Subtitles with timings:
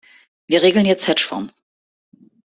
[0.47, 1.63] Wir regeln jetzt Hedgefonds.